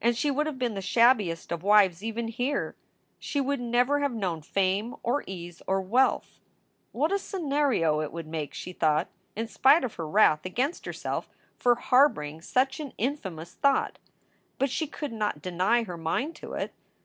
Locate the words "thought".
8.72-9.08, 14.60-14.60